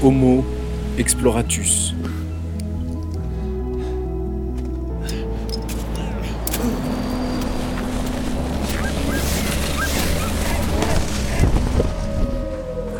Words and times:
Homo 0.00 0.44
exploratus. 0.96 1.92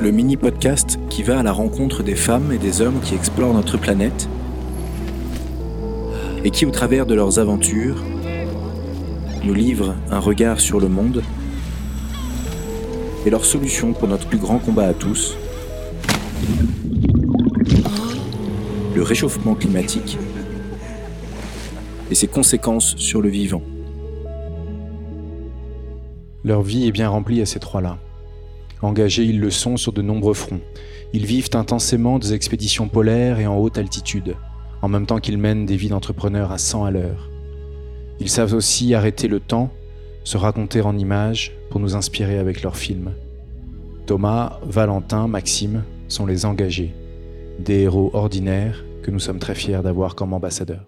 Le 0.01 0.11
mini-podcast 0.11 0.99
qui 1.09 1.23
va 1.23 1.39
à 1.39 1.43
la 1.45 1.53
rencontre 1.53 2.03
des 2.03 2.17
femmes 2.17 2.51
et 2.51 2.59
des 2.59 2.81
hommes 2.81 2.99
qui 3.01 3.15
explorent 3.15 3.55
notre 3.55 3.79
planète 3.79 4.29
et 6.45 6.51
qui, 6.51 6.67
au 6.67 6.73
travers 6.73 7.07
de 7.07 7.15
leurs 7.15 7.39
aventures, 7.39 8.03
nous 9.45 9.55
livrent 9.55 9.95
un 10.11 10.19
regard 10.19 10.59
sur 10.59 10.81
le 10.81 10.89
monde 10.89 11.23
et 13.25 13.31
leurs 13.31 13.45
solutions 13.45 13.93
pour 13.93 14.09
notre 14.09 14.27
plus 14.27 14.39
grand 14.39 14.59
combat 14.59 14.87
à 14.89 14.95
tous, 14.95 15.37
le 18.99 19.05
réchauffement 19.05 19.55
climatique 19.55 20.19
et 22.11 22.17
ses 22.17 22.27
conséquences 22.27 22.97
sur 22.97 23.23
le 23.23 23.29
vivant. 23.29 23.63
Leur 26.43 26.63
vie 26.63 26.89
est 26.89 26.91
bien 26.91 27.09
remplie 27.09 27.41
à 27.41 27.47
ces 27.47 27.61
trois-là. 27.61 27.99
Engagés, 28.83 29.23
ils 29.23 29.39
le 29.39 29.53
sont 29.53 29.77
sur 29.77 29.93
de 29.93 30.03
nombreux 30.03 30.35
fronts. 30.35 30.63
Ils 31.13 31.27
vivent 31.27 31.51
intensément 31.55 32.19
des 32.19 32.35
expéditions 32.35 32.89
polaires 32.89 33.39
et 33.39 33.47
en 33.47 33.57
haute 33.57 33.79
altitude, 33.79 34.35
en 34.83 34.89
même 34.89 35.07
temps 35.07 35.21
qu'ils 35.21 35.39
mènent 35.39 35.65
des 35.65 35.77
vies 35.77 35.91
d'entrepreneurs 35.91 36.51
à 36.51 36.59
100 36.59 36.85
à 36.85 36.91
l'heure. 36.91 37.31
Ils 38.19 38.31
savent 38.31 38.55
aussi 38.55 38.95
arrêter 38.95 39.29
le 39.29 39.39
temps, 39.39 39.71
se 40.25 40.37
raconter 40.37 40.81
en 40.81 40.99
images 40.99 41.53
pour 41.71 41.79
nous 41.79 41.95
inspirer 41.95 42.39
avec 42.39 42.63
leurs 42.63 42.77
films. 42.77 43.13
Thomas, 44.07 44.59
Valentin, 44.65 45.29
Maxime 45.29 45.85
sont 46.09 46.27
les 46.27 46.45
engagés, 46.47 46.93
des 47.61 47.83
héros 47.83 48.11
ordinaires 48.13 48.83
que 49.09 49.13
nous 49.15 49.21
sommes 49.21 49.39
très 49.39 49.55
fiers 49.55 49.81
d'avoir 49.83 50.15
comme 50.15 50.35
ambassadeurs. 50.35 50.85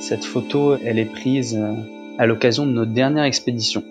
Cette 0.00 0.24
photo, 0.24 0.76
elle 0.82 0.98
est 0.98 1.04
prise 1.04 1.58
euh, 1.60 1.74
à 2.16 2.24
l'occasion 2.24 2.64
de 2.64 2.72
notre 2.72 2.92
dernière 2.92 3.24
expédition, 3.24 3.84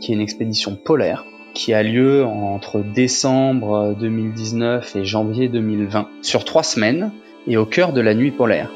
qui 0.00 0.12
est 0.12 0.14
une 0.14 0.22
expédition 0.22 0.76
polaire, 0.76 1.26
qui 1.52 1.74
a 1.74 1.82
lieu 1.82 2.24
entre 2.24 2.80
décembre 2.80 3.94
2019 4.00 4.96
et 4.96 5.04
janvier 5.04 5.48
2020, 5.48 6.08
sur 6.22 6.46
trois 6.46 6.62
semaines, 6.62 7.12
et 7.46 7.58
au 7.58 7.66
cœur 7.66 7.92
de 7.92 8.00
la 8.00 8.14
nuit 8.14 8.30
polaire. 8.30 8.70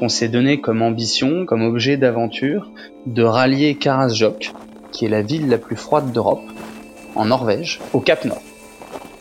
On 0.00 0.08
s'est 0.08 0.28
donné 0.28 0.60
comme 0.60 0.82
ambition, 0.82 1.44
comme 1.44 1.62
objet 1.62 1.96
d'aventure, 1.96 2.70
de 3.06 3.24
rallier 3.24 3.74
Karasjok, 3.74 4.52
qui 4.92 5.06
est 5.06 5.08
la 5.08 5.22
ville 5.22 5.48
la 5.48 5.58
plus 5.58 5.74
froide 5.74 6.12
d'Europe, 6.12 6.44
en 7.16 7.24
Norvège, 7.24 7.80
au 7.92 7.98
Cap 7.98 8.24
Nord, 8.24 8.40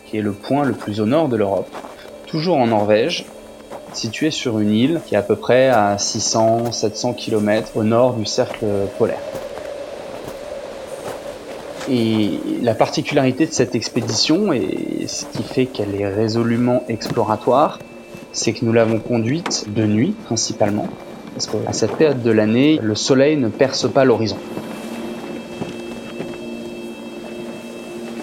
qui 0.05 0.17
est 0.17 0.21
le 0.21 0.33
point 0.33 0.65
le 0.65 0.73
plus 0.73 1.01
au 1.01 1.07
nord 1.07 1.29
de 1.29 1.35
l'Europe, 1.35 1.69
toujours 2.27 2.57
en 2.57 2.67
Norvège, 2.67 3.25
situé 3.93 4.29
sur 4.29 4.59
une 4.59 4.71
île 4.71 5.01
qui 5.07 5.15
est 5.15 5.17
à 5.17 5.23
peu 5.23 5.35
près 5.35 5.69
à 5.69 5.95
600-700 5.95 7.15
km 7.15 7.71
au 7.75 7.83
nord 7.83 8.13
du 8.13 8.25
cercle 8.25 8.65
polaire. 8.99 9.21
Et 11.89 12.39
la 12.61 12.75
particularité 12.75 13.47
de 13.47 13.51
cette 13.51 13.73
expédition, 13.73 14.53
et 14.53 15.05
ce 15.07 15.25
qui 15.25 15.41
fait 15.41 15.65
qu'elle 15.65 15.99
est 15.99 16.07
résolument 16.07 16.83
exploratoire, 16.87 17.79
c'est 18.37 18.53
que 18.53 18.63
nous 18.63 18.71
l'avons 18.71 18.99
conduite 18.99 19.65
de 19.73 19.83
nuit 19.87 20.13
principalement, 20.25 20.87
parce 21.33 21.47
qu'à 21.47 21.73
cette 21.73 21.93
période 21.93 22.21
de 22.21 22.29
l'année, 22.29 22.79
le 22.83 22.93
soleil 22.93 23.35
ne 23.35 23.49
perce 23.49 23.91
pas 23.91 24.05
l'horizon. 24.05 24.37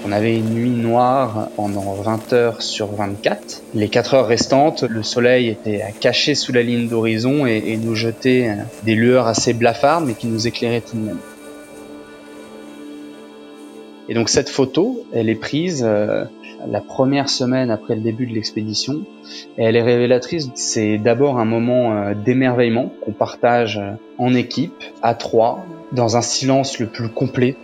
On 0.07 0.13
avait 0.13 0.37
une 0.37 0.51
nuit 0.51 0.71
noire 0.71 1.49
pendant 1.57 1.95
20 1.95 2.33
heures 2.33 2.63
sur 2.63 2.93
24. 2.95 3.63
Les 3.75 3.89
4 3.89 4.15
heures 4.15 4.27
restantes, 4.29 4.85
le 4.85 5.03
soleil 5.03 5.49
était 5.49 5.83
caché 5.99 6.37
sous 6.37 6.53
la 6.53 6.63
ligne 6.63 6.87
d'horizon 6.87 7.47
et, 7.47 7.77
nous 7.83 7.97
jetait 7.97 8.51
des 8.85 8.95
lueurs 8.95 9.27
assez 9.27 9.53
blafardes 9.53 10.05
mais 10.07 10.15
qui 10.15 10.29
nous 10.29 10.47
éclairaient 10.47 10.83
tout 10.83 10.97
de 10.97 11.07
même. 11.07 11.19
Et 14.09 14.15
donc 14.15 14.29
cette 14.29 14.51
photo, 14.51 15.05
elle 15.15 15.29
est 15.31 15.35
prise 15.35 15.83
euh, 15.87 16.25
la 16.67 16.81
première 16.81 17.29
semaine 17.29 17.71
après 17.71 17.95
le 17.95 18.03
début 18.03 18.27
de 18.27 18.35
l'expédition 18.35 19.03
et 19.57 19.65
elle 19.65 19.77
est 19.77 19.83
révélatrice. 19.83 20.51
C'est 20.55 20.99
d'abord 20.99 21.39
un 21.39 21.45
moment 21.45 21.93
euh, 21.93 22.15
d'émerveillement 22.15 22.93
qu'on 23.01 23.13
partage 23.13 23.79
euh, 23.79 23.93
en 24.19 24.35
équipe, 24.35 24.85
à 25.03 25.15
trois, 25.15 25.65
dans 25.93 26.17
un 26.17 26.23
silence 26.23 26.79
le 26.79 26.87
plus 26.87 27.09
complet. 27.09 27.57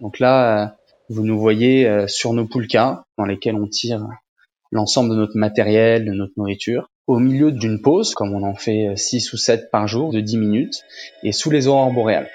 Donc 0.00 0.18
là, 0.18 0.62
euh, 0.62 0.66
vous 1.08 1.22
nous 1.22 1.38
voyez 1.38 1.86
euh, 1.86 2.06
sur 2.06 2.32
nos 2.32 2.46
poulkas 2.46 3.04
dans 3.16 3.24
lesquels 3.24 3.54
on 3.54 3.66
tire 3.66 4.06
l'ensemble 4.72 5.10
de 5.10 5.16
notre 5.16 5.36
matériel, 5.36 6.04
de 6.04 6.12
notre 6.12 6.32
nourriture, 6.36 6.90
au 7.06 7.18
milieu 7.18 7.52
d'une 7.52 7.80
pause, 7.80 8.14
comme 8.14 8.34
on 8.34 8.42
en 8.42 8.54
fait 8.54 8.96
6 8.96 9.28
euh, 9.28 9.30
ou 9.34 9.36
7 9.36 9.70
par 9.70 9.86
jour, 9.86 10.12
de 10.12 10.20
10 10.20 10.38
minutes, 10.38 10.82
et 11.22 11.32
sous 11.32 11.50
les 11.50 11.68
aurores 11.68 11.92
boréales. 11.92 12.28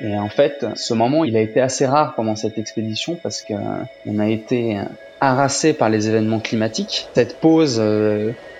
Et 0.00 0.16
en 0.16 0.28
fait, 0.28 0.66
ce 0.76 0.94
moment, 0.94 1.24
il 1.24 1.36
a 1.36 1.40
été 1.40 1.60
assez 1.60 1.86
rare 1.86 2.14
pendant 2.14 2.36
cette 2.36 2.58
expédition 2.58 3.18
parce 3.20 3.42
qu'on 3.42 4.18
a 4.18 4.28
été 4.28 4.78
harassé 5.20 5.72
par 5.72 5.88
les 5.88 6.06
événements 6.06 6.38
climatiques. 6.38 7.08
Cette 7.14 7.40
pause, 7.40 7.80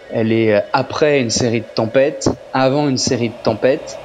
elle 0.09 0.33
est 0.33 0.63
après 0.73 1.21
une 1.21 1.31
série 1.31 1.63
de 1.63 1.71
tempêtes, 1.75 2.29
avant 2.53 2.89
une 2.89 2.97
série 2.97 3.31
de 3.31 3.41
tempêtes, 3.43 4.03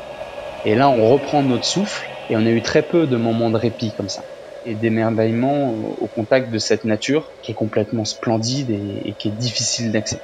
et 0.63 0.75
là 0.75 0.89
on 0.89 1.05
reprend 1.05 1.43
notre 1.43 1.65
souffle, 1.65 2.07
et 2.29 2.35
on 2.35 2.45
a 2.45 2.49
eu 2.49 2.61
très 2.61 2.83
peu 2.87 3.07
de 3.07 3.17
moments 3.17 3.51
de 3.51 3.57
répit 3.57 3.93
comme 3.93 4.09
ça, 4.09 4.23
et 4.63 4.75
d'émerveillement 4.75 5.69
au 5.71 6.07
contact 6.07 6.51
de 6.51 6.57
cette 6.57 6.83
nature 6.83 7.33
qui 7.41 7.51
est 7.51 7.55
complètement 7.55 8.05
splendide 8.05 8.69
et, 8.69 9.01
et 9.05 9.15
qui 9.15 9.29
est 9.29 9.37
difficile 9.37 9.91
d'accès. 9.91 10.21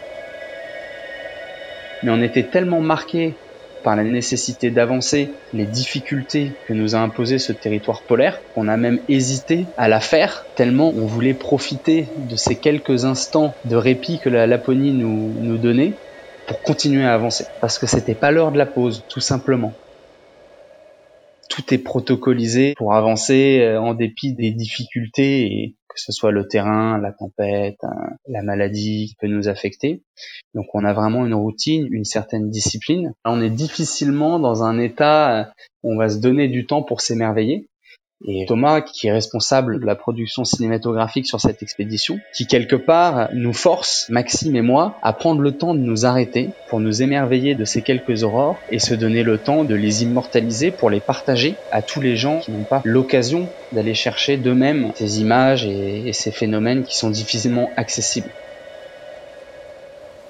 Mais 2.02 2.12
on 2.12 2.22
était 2.22 2.50
tellement 2.50 2.82
marqué 2.82 3.42
par 3.88 3.96
la 3.96 4.04
nécessité 4.04 4.70
d'avancer, 4.70 5.40
les 5.54 5.66
difficultés 5.66 6.60
que 6.68 6.74
nous 6.74 6.94
a 6.94 7.00
imposé 7.00 7.40
ce 7.40 7.54
territoire 7.54 8.04
polaire, 8.06 8.42
qu'on 8.54 8.68
a 8.68 8.76
même 8.76 9.00
hésité 9.08 9.70
à 9.78 9.88
la 9.88 10.02
faire, 10.02 10.50
tellement 10.56 10.92
on 10.94 11.06
voulait 11.06 11.34
profiter 11.34 12.12
de 12.18 12.36
ces 12.36 12.60
quelques 12.60 13.06
instants 13.06 13.54
de 13.64 13.78
répit 13.78 14.20
que 14.20 14.28
la 14.28 14.46
Laponie 14.46 14.92
nous, 14.92 15.38
nous 15.40 15.58
donnait 15.58 15.94
pour 16.46 16.62
continuer 16.64 17.06
à 17.06 17.14
avancer. 17.14 17.46
Parce 17.62 17.80
que 17.80 17.88
c'était 17.88 18.14
pas 18.14 18.32
l'heure 18.32 18.52
de 18.52 18.58
la 18.58 18.66
pause, 18.66 19.06
tout 19.08 19.22
simplement 19.22 19.72
tout 21.58 21.74
est 21.74 21.80
protocolisé 21.80 22.76
pour 22.78 22.94
avancer 22.94 23.62
euh, 23.62 23.82
en 23.82 23.96
dépit 23.96 24.34
des 24.34 24.52
difficultés 24.52 25.76
que 25.88 26.04
ce 26.04 26.12
soit 26.12 26.32
le 26.32 26.48
terrain, 26.48 27.00
la 27.00 27.12
tempête, 27.12 27.80
hein, 27.82 28.12
la 28.28 28.44
maladie 28.44 29.08
qui 29.08 29.16
peut 29.20 29.28
nous 29.28 29.48
affecter. 29.48 30.04
Donc 30.54 30.68
on 30.76 30.86
a 30.86 30.94
vraiment 30.94 31.26
une 31.26 31.34
routine, 31.34 31.88
une 31.90 32.06
certaine 32.06 32.52
discipline. 32.52 33.14
On 33.26 33.42
est 33.42 33.50
difficilement 33.50 34.38
dans 34.38 34.64
un 34.64 34.78
état 34.78 35.52
où 35.82 35.94
on 35.94 35.98
va 35.98 36.10
se 36.10 36.20
donner 36.20 36.50
du 36.50 36.68
temps 36.68 36.84
pour 36.84 37.02
s'émerveiller. 37.02 37.68
Et 38.26 38.46
Thomas, 38.48 38.82
qui 38.82 39.08
est 39.08 39.12
responsable 39.12 39.80
de 39.80 39.86
la 39.86 39.96
production 39.96 40.44
cinématographique 40.44 41.28
sur 41.28 41.40
cette 41.40 41.62
expédition, 41.62 42.20
qui 42.34 42.48
quelque 42.48 42.76
part 42.76 43.30
nous 43.34 43.54
force, 43.54 44.08
Maxime 44.10 44.56
et 44.56 44.62
moi, 44.62 44.98
à 45.04 45.14
prendre 45.14 45.42
le 45.42 45.56
temps 45.56 45.76
de 45.76 45.80
nous 45.80 46.06
arrêter 46.06 46.58
pour 46.66 46.80
nous 46.80 47.04
émerveiller 47.04 47.54
de 47.54 47.64
ces 47.64 47.84
quelques 47.84 48.24
aurores 48.24 48.64
et 48.70 48.80
se 48.80 48.96
donner 48.96 49.22
le 49.22 49.44
temps 49.44 49.66
de 49.66 49.76
les 49.76 50.04
immortaliser 50.04 50.72
pour 50.72 50.90
les 50.90 51.00
partager 51.02 51.62
à 51.70 51.84
tous 51.84 52.02
les 52.02 52.16
gens 52.16 52.40
qui 52.40 52.52
n'ont 52.52 52.66
pas 52.66 52.82
l'occasion 52.84 53.54
d'aller 53.72 53.94
chercher 53.94 54.38
d'eux-mêmes 54.38 54.92
ces 54.96 55.20
images 55.20 55.66
et, 55.66 56.12
ces 56.14 56.32
phénomènes 56.32 56.84
qui 56.84 56.96
sont 56.98 57.12
difficilement 57.12 57.72
accessibles. 57.78 58.32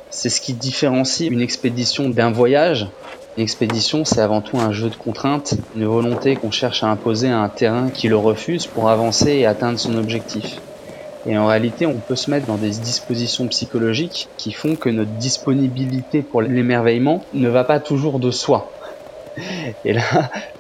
C'est 0.10 0.30
ce 0.30 0.42
qui 0.42 0.54
différencie 0.56 1.30
une 1.30 1.42
expédition 1.42 2.10
d'un 2.10 2.32
voyage 2.32 2.88
une 3.38 3.44
expédition, 3.44 4.04
c'est 4.04 4.20
avant 4.20 4.42
tout 4.42 4.58
un 4.58 4.72
jeu 4.72 4.90
de 4.90 4.96
contraintes, 4.96 5.54
une 5.76 5.86
volonté 5.86 6.36
qu'on 6.36 6.50
cherche 6.50 6.84
à 6.84 6.88
imposer 6.88 7.30
à 7.30 7.38
un 7.38 7.50
terrain 7.50 7.92
qui 7.92 8.08
le 8.08 8.18
refuse 8.18 8.66
pour 8.66 8.90
avancer 8.90 9.32
et 9.32 9.46
atteindre 9.46 9.78
son 9.78 9.96
objectif. 9.96 10.60
Et 11.28 11.38
en 11.38 11.46
réalité, 11.46 11.86
on 11.86 12.00
peut 12.00 12.16
se 12.16 12.32
mettre 12.32 12.48
dans 12.48 12.58
des 12.58 12.72
dispositions 12.72 13.48
psychologiques 13.48 14.28
qui 14.38 14.54
font 14.54 14.76
que 14.76 14.90
notre 14.90 15.12
disponibilité 15.12 16.24
pour 16.24 16.42
l'émerveillement 16.42 17.22
ne 17.32 17.48
va 17.48 17.64
pas 17.64 17.80
toujours 17.80 18.20
de 18.20 18.32
soi. 18.32 18.74
Et 19.84 19.94
là, 19.94 20.02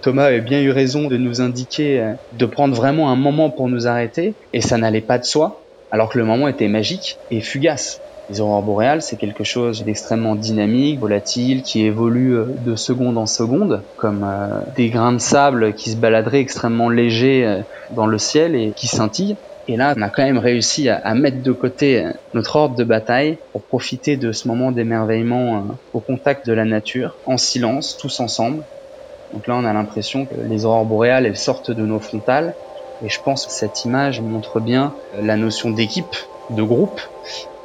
Thomas 0.03 0.25
avait 0.25 0.41
bien 0.41 0.61
eu 0.61 0.69
raison 0.69 1.07
de 1.07 1.17
nous 1.17 1.41
indiquer 1.41 1.99
euh, 1.99 2.13
de 2.31 2.45
prendre 2.45 2.75
vraiment 2.75 3.09
un 3.09 3.15
moment 3.15 3.49
pour 3.49 3.69
nous 3.69 3.87
arrêter, 3.87 4.35
et 4.53 4.61
ça 4.61 4.77
n'allait 4.77 5.01
pas 5.01 5.17
de 5.17 5.23
soi, 5.23 5.65
alors 5.89 6.09
que 6.09 6.19
le 6.19 6.25
moment 6.25 6.47
était 6.47 6.67
magique 6.67 7.17
et 7.31 7.41
fugace. 7.41 8.03
Les 8.29 8.41
aurores 8.41 8.61
boréales, 8.61 9.01
c'est 9.01 9.15
quelque 9.15 9.43
chose 9.43 9.83
d'extrêmement 9.83 10.35
dynamique, 10.35 10.99
volatile, 10.99 11.63
qui 11.63 11.85
évolue 11.85 12.35
euh, 12.35 12.45
de 12.65 12.75
seconde 12.75 13.17
en 13.17 13.25
seconde, 13.25 13.81
comme 13.95 14.25
euh, 14.25 14.59
des 14.75 14.89
grains 14.89 15.13
de 15.13 15.19
sable 15.19 15.73
qui 15.73 15.91
se 15.91 15.95
baladeraient 15.95 16.41
extrêmement 16.41 16.89
légers 16.89 17.61
dans 17.95 18.05
le 18.05 18.17
ciel 18.17 18.55
et 18.55 18.73
qui 18.75 18.87
scintillent. 18.87 19.37
Et 19.69 19.77
là, 19.77 19.93
on 19.97 20.01
a 20.01 20.09
quand 20.09 20.23
même 20.23 20.37
réussi 20.37 20.89
à, 20.89 21.13
mettre 21.13 21.43
de 21.43 21.51
côté 21.51 22.05
notre 22.33 22.55
ordre 22.55 22.75
de 22.75 22.85
bataille 22.85 23.37
pour 23.51 23.61
profiter 23.61 24.15
de 24.15 24.31
ce 24.31 24.47
moment 24.47 24.71
d'émerveillement 24.71 25.65
au 25.93 25.99
contact 25.99 26.47
de 26.47 26.53
la 26.53 26.63
nature, 26.63 27.15
en 27.25 27.35
silence, 27.37 27.97
tous 27.97 28.21
ensemble, 28.21 28.63
donc 29.33 29.47
là, 29.47 29.55
on 29.55 29.65
a 29.65 29.73
l'impression 29.73 30.25
que 30.25 30.35
les 30.35 30.65
aurores 30.65 30.85
boréales, 30.85 31.25
elles 31.25 31.37
sortent 31.37 31.71
de 31.71 31.85
nos 31.85 31.99
frontales. 31.99 32.53
Et 33.03 33.09
je 33.09 33.21
pense 33.21 33.45
que 33.45 33.51
cette 33.51 33.85
image 33.85 34.21
montre 34.21 34.59
bien 34.59 34.93
la 35.21 35.37
notion 35.37 35.69
d'équipe, 35.69 36.15
de 36.49 36.63
groupe, 36.63 37.01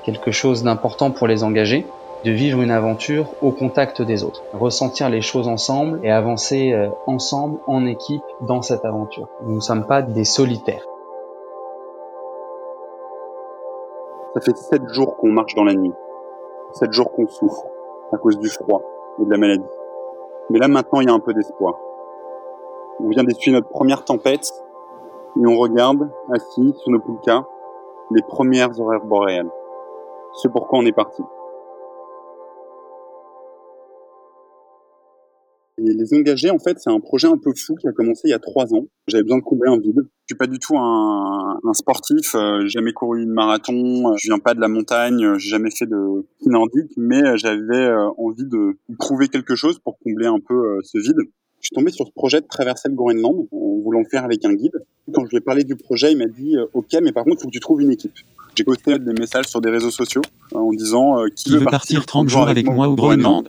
quelque 0.04 0.31
chose 0.31 0.62
d'important 0.62 1.10
pour 1.10 1.26
les 1.26 1.44
engager, 1.44 1.87
de 2.25 2.31
vivre 2.31 2.60
une 2.62 2.70
aventure 2.70 3.26
au 3.43 3.50
contact 3.50 4.00
des 4.00 4.22
autres, 4.22 4.43
ressentir 4.52 5.08
les 5.08 5.20
choses 5.20 5.49
ensemble 5.49 6.00
et 6.04 6.10
avancer 6.10 6.72
euh, 6.72 6.88
ensemble, 7.06 7.58
en 7.66 7.84
équipe, 7.87 8.22
dans 8.43 8.62
cette 8.62 8.84
aventure. 8.84 9.28
Nous 9.44 9.56
ne 9.56 9.60
sommes 9.60 9.87
pas 9.87 10.02
des 10.02 10.25
solitaires. 10.25 10.87
Ça 14.34 14.40
fait 14.40 14.56
sept 14.56 14.88
jours 14.88 15.16
qu'on 15.16 15.31
marche 15.31 15.54
dans 15.54 15.64
la 15.64 15.75
nuit, 15.75 15.93
sept 16.72 16.93
jours 16.93 17.12
qu'on 17.12 17.26
souffre 17.26 17.66
à 18.12 18.19
cause 18.19 18.38
du 18.38 18.48
froid 18.48 18.82
et 19.20 19.25
de 19.25 19.31
la 19.31 19.37
maladie. 19.37 19.64
Mais 20.50 20.58
là 20.58 20.69
maintenant, 20.69 21.00
il 21.00 21.08
y 21.08 21.10
a 21.10 21.14
un 21.14 21.20
peu 21.20 21.34
d'espoir. 21.34 21.75
On 23.00 23.08
vient 23.08 23.25
d'essuyer 23.25 23.55
notre 23.55 23.69
première 23.69 24.05
tempête 24.05 24.52
et 25.37 25.46
on 25.46 25.56
regarde, 25.56 26.10
assis 26.32 26.75
sur 26.78 26.90
nos 26.90 27.00
poulkas, 27.00 27.44
les 28.10 28.22
premières 28.22 28.78
horaires 28.81 29.05
boréales. 29.05 29.50
C'est 30.40 30.50
pourquoi 30.50 30.79
on 30.79 30.87
est 30.87 30.93
parti. 30.93 31.23
Et 35.79 35.93
les 35.93 36.14
engagés, 36.14 36.50
en 36.50 36.58
fait, 36.58 36.79
c'est 36.79 36.90
un 36.90 37.00
projet 37.00 37.26
un 37.26 37.37
peu 37.37 37.52
fou 37.56 37.75
qui 37.75 37.88
a 37.88 37.93
commencé 37.93 38.23
il 38.25 38.31
y 38.31 38.34
a 38.34 38.38
trois 38.38 38.73
ans. 38.73 38.87
J'avais 39.08 39.25
besoin 39.25 39.38
de 39.38 39.43
combler 39.43 39.69
un 39.70 39.79
vide. 39.79 39.96
Je 39.96 40.34
suis 40.34 40.37
pas 40.37 40.46
du 40.46 40.58
tout 40.58 40.76
un, 40.76 41.58
sportif. 41.73 42.34
Euh, 42.34 42.61
j'ai 42.62 42.69
jamais 42.69 42.93
couru 42.93 43.23
une 43.23 43.32
marathon. 43.32 44.14
Je 44.17 44.29
viens 44.29 44.38
pas 44.38 44.55
de 44.55 44.61
la 44.61 44.69
montagne. 44.69 45.38
J'ai 45.38 45.50
jamais 45.50 45.70
fait 45.70 45.87
de 45.87 46.25
nordique, 46.46 46.93
mais 46.96 47.37
j'avais 47.37 47.87
euh, 47.87 48.11
envie 48.19 48.46
de 48.46 48.76
prouver 48.99 49.29
quelque 49.29 49.55
chose 49.55 49.79
pour 49.79 49.99
combler 49.99 50.26
un 50.26 50.40
peu 50.40 50.55
euh, 50.55 50.81
ce 50.82 50.99
vide. 50.99 51.17
Je 51.61 51.67
suis 51.67 51.75
tombé 51.75 51.90
sur 51.90 52.06
ce 52.06 52.12
projet 52.12 52.40
de 52.40 52.46
traverser 52.46 52.88
le 52.88 52.94
Groenland 52.94 53.46
en 53.50 53.79
voulant 53.82 54.00
le 54.00 54.08
faire 54.08 54.25
avec 54.25 54.44
un 54.44 54.52
guide. 54.52 54.84
Quand 55.12 55.25
je 55.25 55.31
lui 55.31 55.38
ai 55.38 55.40
parlé 55.40 55.64
du 55.64 55.76
projet, 55.76 56.12
il 56.12 56.19
m'a 56.19 56.26
dit 56.26 56.56
OK, 56.75 56.93
mais 57.02 57.12
par 57.12 57.25
contre, 57.25 57.38
il 57.38 57.43
faut 57.43 57.49
que 57.49 57.52
tu 57.52 57.61
trouves 57.61 57.81
une 57.81 57.93
équipe. 57.93 58.12
J'ai 58.54 58.64
posté 58.64 58.99
des 58.99 59.12
messages 59.12 59.46
sur 59.46 59.60
des 59.60 59.70
réseaux 59.70 59.90
sociaux 59.90 60.22
en 60.54 60.70
disant 60.72 61.16
qui, 61.34 61.50
veut 61.50 61.64
partir 61.64 62.04
30 62.04 62.28
jours 62.28 62.49
avec 62.49 62.66
moi 62.66 62.88
au 62.88 62.94
Groenland 62.94 63.49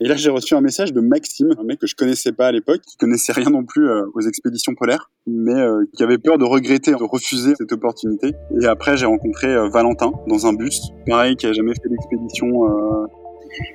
et 0.00 0.08
là, 0.08 0.16
j'ai 0.16 0.28
reçu 0.28 0.54
un 0.54 0.60
message 0.60 0.92
de 0.92 1.00
Maxime, 1.00 1.54
un 1.58 1.62
mec 1.62 1.78
que 1.78 1.86
je 1.86 1.94
connaissais 1.94 2.32
pas 2.32 2.48
à 2.48 2.52
l'époque, 2.52 2.80
qui 2.82 2.96
connaissait 2.96 3.32
rien 3.32 3.50
non 3.50 3.64
plus 3.64 3.88
euh, 3.88 4.04
aux 4.14 4.20
expéditions 4.20 4.74
polaires, 4.74 5.10
mais 5.26 5.54
euh, 5.54 5.84
qui 5.96 6.02
avait 6.02 6.18
peur 6.18 6.36
de 6.36 6.44
regretter, 6.44 6.90
de 6.90 7.04
refuser 7.04 7.54
cette 7.56 7.72
opportunité. 7.72 8.32
Et 8.60 8.66
après, 8.66 8.96
j'ai 8.96 9.06
rencontré 9.06 9.46
euh, 9.46 9.68
Valentin 9.68 10.12
dans 10.26 10.46
un 10.46 10.52
bus, 10.52 10.90
pareil, 11.06 11.36
qui 11.36 11.46
a 11.46 11.52
jamais 11.52 11.72
fait 11.74 11.88
d'expédition. 11.88 12.48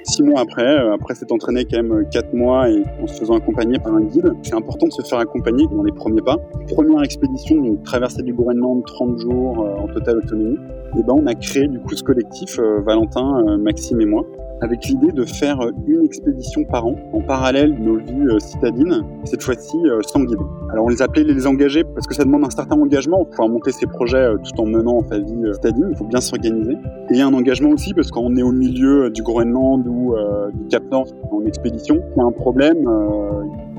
Six 0.03 0.23
mois 0.23 0.41
après, 0.41 0.77
après 0.93 1.15
s'être 1.15 1.31
entraîné 1.31 1.65
quand 1.65 1.81
même 1.81 2.05
quatre 2.11 2.33
mois 2.33 2.69
et 2.69 2.83
en 3.01 3.07
se 3.07 3.19
faisant 3.19 3.35
accompagner 3.35 3.79
par 3.79 3.93
un 3.93 4.01
guide, 4.01 4.31
c'est 4.43 4.55
important 4.55 4.87
de 4.87 4.91
se 4.91 5.01
faire 5.03 5.19
accompagner 5.19 5.65
dans 5.67 5.83
les 5.83 5.91
premiers 5.91 6.21
pas. 6.21 6.37
Première 6.73 7.03
expédition, 7.03 7.55
donc 7.61 7.83
traversée 7.83 8.23
du 8.23 8.33
Groenland 8.33 8.83
30 8.85 9.19
jours 9.19 9.59
en 9.59 9.87
totale 9.87 10.17
autonomie. 10.17 10.57
Et 10.97 11.03
ben 11.03 11.13
on 11.13 11.27
a 11.27 11.35
créé 11.35 11.67
du 11.67 11.79
coup 11.79 11.95
ce 11.95 12.03
collectif, 12.03 12.59
Valentin, 12.59 13.57
Maxime 13.57 14.01
et 14.01 14.05
moi, 14.05 14.25
avec 14.61 14.85
l'idée 14.85 15.11
de 15.11 15.25
faire 15.25 15.59
une 15.88 16.06
expédition 16.06 16.63
par 16.65 16.85
an 16.85 16.95
en 17.13 17.21
parallèle 17.21 17.75
de 17.75 17.81
nos 17.81 17.97
vies 17.97 18.27
euh, 18.27 18.39
citadines, 18.39 19.03
cette 19.23 19.44
fois-ci 19.44 19.77
euh, 19.85 20.01
sans 20.03 20.23
guide. 20.23 20.39
Alors 20.71 20.85
on 20.85 20.89
les 20.89 21.01
appelait 21.01 21.23
les 21.23 21.47
engagés 21.47 21.83
parce 21.83 22.07
que 22.07 22.13
ça 22.13 22.23
demande 22.23 22.44
un 22.44 22.50
certain 22.50 22.79
engagement 22.79 23.17
pour 23.17 23.29
pouvoir 23.29 23.50
monter 23.50 23.71
ses 23.71 23.85
projets 23.85 24.17
euh, 24.17 24.38
tout 24.38 24.61
en 24.61 24.65
menant 24.65 25.03
sa 25.09 25.19
vie 25.19 25.53
citadine, 25.53 25.88
il 25.91 25.97
faut 25.97 26.06
bien 26.06 26.21
s'organiser. 26.21 26.75
Et 27.11 27.21
un 27.21 27.33
engagement 27.33 27.69
aussi 27.69 27.94
parce 27.94 28.11
qu'on 28.11 28.35
est 28.35 28.44
au 28.44 28.51
milieu 28.51 29.09
du 29.09 29.23
Groenland 29.23 29.85
ou 29.88 30.15
du 30.53 30.67
Cap 30.67 30.83
Nord 30.91 31.07
en 31.31 31.45
expédition, 31.45 32.01
il 32.15 32.19
y 32.19 32.21
a 32.21 32.25
un 32.25 32.31
problème, 32.31 32.88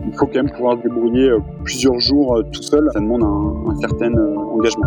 il 0.07 0.13
faut 0.15 0.27
quand 0.27 0.43
même 0.43 0.51
pouvoir 0.51 0.79
se 0.79 0.83
débrouiller 0.83 1.31
plusieurs 1.65 1.99
jours 2.01 2.43
tout 2.53 2.63
seul, 2.63 2.89
ça 2.93 3.01
demande 3.01 3.23
un 3.23 3.77
certain 3.77 4.13
engagement. 4.53 4.87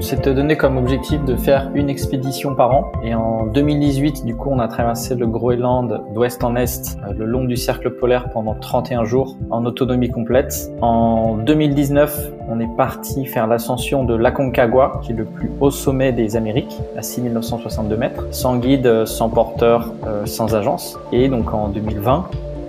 On 0.00 0.02
s'était 0.02 0.32
donné 0.32 0.56
comme 0.56 0.78
objectif 0.78 1.22
de 1.26 1.36
faire 1.36 1.70
une 1.74 1.90
expédition 1.90 2.54
par 2.54 2.72
an. 2.72 2.90
Et 3.04 3.14
en 3.14 3.44
2018, 3.44 4.24
du 4.24 4.34
coup, 4.34 4.48
on 4.50 4.58
a 4.58 4.66
traversé 4.66 5.14
le 5.14 5.26
Groenland 5.26 6.00
d'ouest 6.14 6.42
en 6.42 6.56
est, 6.56 6.96
euh, 7.06 7.12
le 7.12 7.26
long 7.26 7.44
du 7.44 7.58
cercle 7.58 7.90
polaire 7.90 8.30
pendant 8.32 8.54
31 8.54 9.04
jours, 9.04 9.36
en 9.50 9.66
autonomie 9.66 10.08
complète. 10.08 10.72
En 10.80 11.36
2019, 11.36 12.30
on 12.48 12.60
est 12.60 12.76
parti 12.78 13.26
faire 13.26 13.46
l'ascension 13.46 14.02
de 14.02 14.14
l'Aconcagua, 14.14 15.02
qui 15.02 15.12
est 15.12 15.16
le 15.16 15.26
plus 15.26 15.50
haut 15.60 15.70
sommet 15.70 16.12
des 16.12 16.34
Amériques, 16.34 16.78
à 16.96 17.02
6962 17.02 17.94
mètres, 17.98 18.24
sans 18.30 18.56
guide, 18.56 19.04
sans 19.04 19.28
porteur, 19.28 19.92
euh, 20.06 20.24
sans 20.24 20.54
agence. 20.54 20.98
Et 21.12 21.28
donc 21.28 21.52
en 21.52 21.68
2020, 21.68 22.24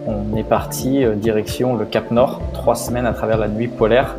on 0.06 0.36
est 0.36 0.44
parti 0.44 1.06
euh, 1.06 1.16
direction 1.16 1.78
le 1.78 1.86
Cap 1.86 2.12
Nord, 2.12 2.42
trois 2.52 2.76
semaines 2.76 3.06
à 3.06 3.14
travers 3.14 3.38
la 3.38 3.48
nuit 3.48 3.70
polaire 3.70 4.18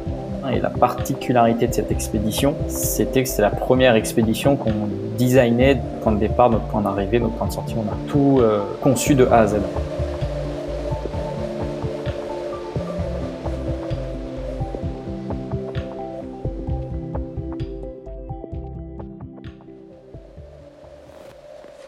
et 0.50 0.60
la 0.60 0.70
particularité 0.70 1.66
de 1.66 1.74
cette 1.74 1.90
expédition, 1.90 2.54
c'était 2.68 3.22
que 3.22 3.28
c'est 3.28 3.42
la 3.42 3.50
première 3.50 3.94
expédition 3.94 4.56
qu'on 4.56 4.88
designait, 5.18 5.78
point 6.02 6.12
de 6.12 6.18
départ, 6.18 6.50
notre 6.50 6.64
point 6.64 6.80
d'arrivée, 6.80 7.20
notre 7.20 7.34
point 7.34 7.46
de 7.46 7.52
sortie. 7.52 7.74
On 7.76 7.82
a 7.82 7.96
tout 8.08 8.38
euh, 8.40 8.60
conçu 8.80 9.14
de 9.14 9.26
A 9.26 9.40
à 9.40 9.46
Z. 9.46 9.56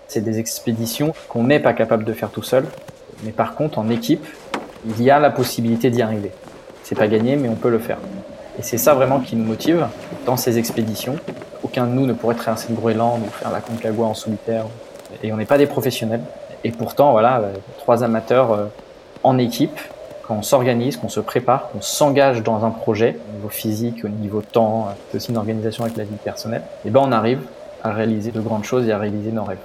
C'est 0.07 0.21
des 0.21 0.39
expéditions 0.39 1.13
qu'on 1.29 1.43
n'est 1.43 1.59
pas 1.59 1.73
capable 1.73 2.05
de 2.05 2.13
faire 2.13 2.31
tout 2.31 2.43
seul, 2.43 2.67
mais 3.25 3.33
par 3.33 3.57
contre 3.57 3.81
en 3.81 3.89
équipe, 3.89 4.25
il 4.87 5.03
y 5.03 5.11
a 5.11 5.19
la 5.19 5.31
possibilité 5.31 5.91
d'y 5.91 6.03
arriver. 6.03 6.31
C'est 6.85 6.95
pas 6.95 7.09
gagné, 7.09 7.35
mais 7.35 7.49
on 7.49 7.57
peut 7.57 7.71
le 7.71 7.81
faire. 7.81 7.99
Et 8.59 8.63
c'est 8.63 8.79
ça 8.79 8.95
vraiment 8.95 9.21
qui 9.21 9.37
nous 9.37 9.45
motive 9.45 9.87
dans 10.27 10.37
ces 10.37 10.59
expéditions. 10.59 11.17
Aucun 11.63 11.87
de 11.87 11.93
nous 11.93 12.07
ne 12.07 12.13
pourrait 12.13 12.37
traverser 12.37 12.69
le 12.71 12.77
Groenland 12.77 13.21
ou 13.27 13.31
faire 13.31 13.51
la 13.51 13.61
Concagua 13.61 14.07
en 14.07 14.15
solitaire. 14.15 14.67
Et 15.23 15.33
on 15.33 15.37
n'est 15.37 15.45
pas 15.45 15.59
des 15.59 15.67
professionnels. 15.67 16.23
Et 16.63 16.71
pourtant, 16.71 17.13
voilà, 17.13 17.41
euh, 17.41 17.53
trois 17.79 18.05
amateurs 18.05 18.53
euh, 18.53 18.67
en 19.23 19.39
équipe, 19.39 19.79
quand 20.27 20.37
on 20.37 20.43
s'organise, 20.43 20.97
qu'on 20.97 21.09
se 21.09 21.21
prépare, 21.21 21.69
qu'on 21.71 21.83
s'engage 21.83 22.43
dans 22.43 22.65
un 22.65 22.71
projet, 22.71 23.19
au 23.29 23.37
niveau 23.37 23.49
physique, 23.49 24.05
au 24.05 24.09
niveau 24.09 24.41
temps, 24.41 24.87
euh, 24.89 24.93
c'est 25.11 25.17
aussi 25.17 25.31
une 25.31 25.37
organisation 25.37 25.85
avec 25.85 25.97
la 25.97 26.05
vie 26.05 26.17
personnelle, 26.23 26.63
et 26.87 26.91
ben 26.91 27.01
on 27.05 27.13
arrive 27.13 27.41
à 27.83 27.93
réaliser 27.93 28.31
de 28.31 28.41
grandes 28.41 28.65
choses 28.65 28.89
et 28.89 28.93
à 28.93 28.99
réaliser 28.99 29.31
nos 29.31 29.45
rêves. 29.45 29.59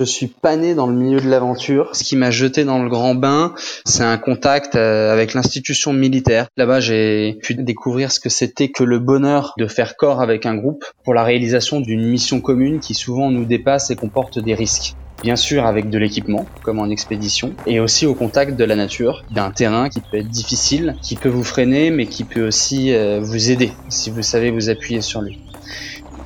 Je 0.00 0.04
suis 0.04 0.28
pas 0.28 0.54
né 0.54 0.76
dans 0.76 0.86
le 0.86 0.94
milieu 0.94 1.20
de 1.20 1.28
l'aventure. 1.28 1.90
Ce 1.92 2.04
qui 2.04 2.14
m'a 2.14 2.30
jeté 2.30 2.64
dans 2.64 2.80
le 2.80 2.88
grand 2.88 3.16
bain, 3.16 3.52
c'est 3.84 4.04
un 4.04 4.16
contact 4.16 4.76
euh, 4.76 5.12
avec 5.12 5.34
l'institution 5.34 5.92
militaire. 5.92 6.46
Là-bas, 6.56 6.78
j'ai 6.78 7.36
pu 7.42 7.56
découvrir 7.56 8.12
ce 8.12 8.20
que 8.20 8.28
c'était 8.28 8.68
que 8.68 8.84
le 8.84 9.00
bonheur 9.00 9.54
de 9.58 9.66
faire 9.66 9.96
corps 9.96 10.22
avec 10.22 10.46
un 10.46 10.54
groupe 10.54 10.84
pour 11.02 11.14
la 11.14 11.24
réalisation 11.24 11.80
d'une 11.80 12.08
mission 12.08 12.40
commune 12.40 12.78
qui 12.78 12.94
souvent 12.94 13.32
nous 13.32 13.44
dépasse 13.44 13.90
et 13.90 13.96
comporte 13.96 14.38
des 14.38 14.54
risques. 14.54 14.94
Bien 15.24 15.34
sûr 15.34 15.66
avec 15.66 15.90
de 15.90 15.98
l'équipement, 15.98 16.46
comme 16.62 16.78
en 16.78 16.90
expédition, 16.90 17.54
et 17.66 17.80
aussi 17.80 18.06
au 18.06 18.14
contact 18.14 18.56
de 18.56 18.62
la 18.62 18.76
nature, 18.76 19.24
d'un 19.32 19.50
terrain 19.50 19.88
qui 19.88 20.00
peut 20.00 20.18
être 20.18 20.28
difficile, 20.28 20.94
qui 21.02 21.16
peut 21.16 21.28
vous 21.28 21.42
freiner, 21.42 21.90
mais 21.90 22.06
qui 22.06 22.22
peut 22.22 22.46
aussi 22.46 22.94
euh, 22.94 23.18
vous 23.20 23.50
aider 23.50 23.72
si 23.88 24.10
vous 24.10 24.22
savez 24.22 24.52
vous 24.52 24.70
appuyer 24.70 25.00
sur 25.00 25.22
lui 25.22 25.40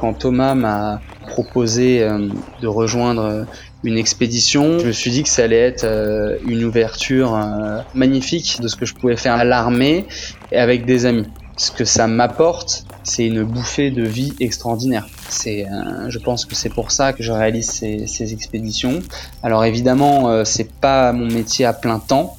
quand 0.03 0.15
Thomas 0.15 0.57
m'a 0.57 1.01
proposé 1.33 2.03
euh, 2.03 2.29
de 2.61 2.69
rejoindre 2.69 3.25
euh, 3.25 3.45
une 3.85 3.97
expédition, 3.97 4.79
je 4.79 4.87
me 4.87 4.93
suis 4.93 5.11
dit 5.11 5.23
que 5.23 5.29
ça 5.29 5.45
allait 5.45 5.57
être 5.57 5.85
euh, 5.85 6.37
une 6.47 6.63
ouverture 6.63 7.37
magnifique 7.95 8.61
de 8.61 8.69
ce 8.69 8.77
que 8.77 8.87
je 8.87 8.95
pouvais 8.95 9.17
faire 9.17 9.35
à 9.35 9.45
l'armée 9.45 10.07
et 10.53 10.59
avec 10.59 10.85
des 10.85 11.07
amis. 11.07 11.27
Ce 11.57 11.71
que 11.71 11.85
ça 11.85 12.07
m'apporte, 12.07 12.85
c'est 13.03 13.27
une 13.27 13.43
bouffée 13.43 13.91
de 13.91 14.03
vie 14.03 14.35
extraordinaire. 14.41 15.07
C'est, 15.29 15.67
je 16.09 16.19
pense 16.19 16.45
que 16.45 16.55
c'est 16.55 16.71
pour 16.71 16.91
ça 16.93 17.13
que 17.13 17.23
je 17.23 17.33
réalise 17.33 17.69
ces, 17.69 18.07
ces 18.07 18.33
expéditions. 18.33 19.01
Alors 19.43 19.65
évidemment, 19.65 20.45
c'est 20.45 20.71
pas 20.73 21.13
mon 21.13 21.27
métier 21.27 21.65
à 21.67 21.73
plein 21.73 21.99
temps, 21.99 22.37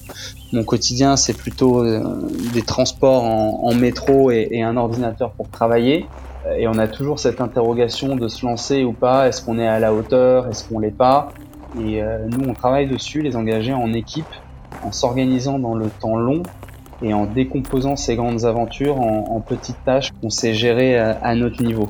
Mon 0.51 0.63
quotidien, 0.63 1.15
c'est 1.15 1.38
plutôt 1.38 1.85
des 2.53 2.62
transports 2.62 3.23
en, 3.23 3.73
métro 3.73 4.31
et, 4.31 4.62
un 4.62 4.77
ordinateur 4.77 5.31
pour 5.31 5.50
travailler. 5.50 6.05
Et 6.57 6.67
on 6.67 6.77
a 6.77 6.88
toujours 6.88 7.19
cette 7.19 7.39
interrogation 7.41 8.15
de 8.15 8.27
se 8.27 8.45
lancer 8.45 8.83
ou 8.83 8.93
pas. 8.93 9.27
Est-ce 9.27 9.43
qu'on 9.43 9.59
est 9.59 9.67
à 9.67 9.79
la 9.79 9.93
hauteur? 9.93 10.47
Est-ce 10.47 10.67
qu'on 10.67 10.79
l'est 10.79 10.91
pas? 10.91 11.29
Et 11.79 12.01
nous, 12.29 12.47
on 12.47 12.53
travaille 12.53 12.88
dessus, 12.88 13.21
les 13.21 13.35
engager 13.35 13.73
en 13.73 13.93
équipe, 13.93 14.25
en 14.83 14.91
s'organisant 14.91 15.57
dans 15.57 15.73
le 15.73 15.89
temps 15.89 16.17
long 16.17 16.43
et 17.03 17.13
en 17.13 17.25
décomposant 17.25 17.95
ces 17.95 18.15
grandes 18.15 18.45
aventures 18.45 19.00
en, 19.00 19.41
petites 19.41 19.83
tâches 19.83 20.12
qu'on 20.21 20.29
sait 20.29 20.53
gérer 20.53 20.97
à, 20.97 21.35
notre 21.35 21.62
niveau. 21.62 21.89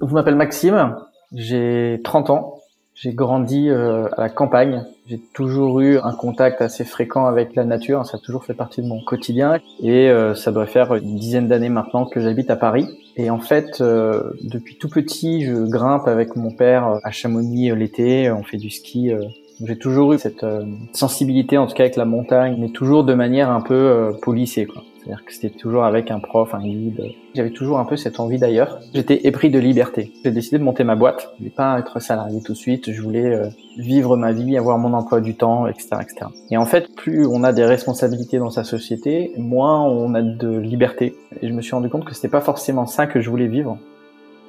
Je 0.00 0.14
m'appelle 0.14 0.36
Maxime, 0.36 0.96
j'ai 1.32 2.00
30 2.04 2.30
ans, 2.30 2.58
j'ai 2.94 3.12
grandi 3.12 3.68
euh, 3.68 4.06
à 4.16 4.20
la 4.20 4.28
campagne, 4.28 4.84
j'ai 5.06 5.18
toujours 5.18 5.80
eu 5.80 5.98
un 5.98 6.12
contact 6.12 6.60
assez 6.60 6.84
fréquent 6.84 7.26
avec 7.26 7.54
la 7.54 7.64
nature, 7.64 8.04
ça 8.06 8.18
a 8.18 8.20
toujours 8.20 8.44
fait 8.44 8.54
partie 8.54 8.82
de 8.82 8.86
mon 8.86 9.02
quotidien 9.02 9.58
et 9.82 10.10
euh, 10.10 10.34
ça 10.34 10.52
doit 10.52 10.66
faire 10.66 10.94
une 10.94 11.16
dizaine 11.16 11.48
d'années 11.48 11.70
maintenant 11.70 12.04
que 12.04 12.20
j'habite 12.20 12.50
à 12.50 12.56
Paris. 12.56 12.86
Et 13.16 13.30
en 13.30 13.40
fait, 13.40 13.80
euh, 13.80 14.22
depuis 14.42 14.76
tout 14.76 14.88
petit, 14.88 15.44
je 15.44 15.54
grimpe 15.54 16.06
avec 16.06 16.36
mon 16.36 16.50
père 16.50 17.00
à 17.02 17.10
Chamonix 17.10 17.74
l'été, 17.74 18.30
on 18.30 18.42
fait 18.42 18.58
du 18.58 18.70
ski. 18.70 19.12
j'ai 19.64 19.78
toujours 19.78 20.12
eu 20.12 20.18
cette 20.18 20.44
sensibilité, 20.92 21.56
en 21.58 21.66
tout 21.66 21.74
cas 21.74 21.84
avec 21.84 21.96
la 21.96 22.04
montagne, 22.04 22.56
mais 22.58 22.68
toujours 22.68 23.04
de 23.04 23.14
manière 23.14 23.50
un 23.50 23.62
peu 23.62 24.12
polissée. 24.22 24.66
Quoi. 24.66 24.82
C'est-à-dire 25.02 25.24
que 25.24 25.32
c'était 25.32 25.50
toujours 25.50 25.84
avec 25.84 26.10
un 26.10 26.20
prof, 26.20 26.54
un 26.54 26.62
guide. 26.62 27.02
J'avais 27.34 27.50
toujours 27.50 27.78
un 27.78 27.84
peu 27.84 27.96
cette 27.96 28.20
envie 28.20 28.38
d'ailleurs. 28.38 28.78
J'étais 28.94 29.26
épris 29.26 29.50
de 29.50 29.58
liberté. 29.58 30.12
J'ai 30.24 30.30
décidé 30.30 30.58
de 30.58 30.62
monter 30.62 30.84
ma 30.84 30.94
boîte. 30.94 31.30
Je 31.32 31.38
voulais 31.38 31.50
pas 31.50 31.78
être 31.78 32.00
salarié 32.00 32.40
tout 32.42 32.52
de 32.52 32.58
suite. 32.58 32.92
Je 32.92 33.02
voulais 33.02 33.34
euh, 33.34 33.48
vivre 33.78 34.16
ma 34.16 34.32
vie, 34.32 34.56
avoir 34.56 34.78
mon 34.78 34.92
emploi 34.92 35.20
du 35.20 35.34
temps, 35.34 35.66
etc., 35.66 35.88
etc. 36.00 36.26
Et 36.50 36.56
en 36.56 36.66
fait, 36.66 36.94
plus 36.94 37.26
on 37.26 37.42
a 37.42 37.52
des 37.52 37.64
responsabilités 37.64 38.38
dans 38.38 38.50
sa 38.50 38.64
société, 38.64 39.32
moins 39.36 39.82
on 39.82 40.14
a 40.14 40.22
de 40.22 40.56
liberté. 40.56 41.16
Et 41.40 41.48
je 41.48 41.52
me 41.52 41.62
suis 41.62 41.74
rendu 41.74 41.88
compte 41.88 42.04
que 42.04 42.14
c'était 42.14 42.28
pas 42.28 42.40
forcément 42.40 42.86
ça 42.86 43.06
que 43.06 43.20
je 43.20 43.28
voulais 43.28 43.48
vivre. 43.48 43.78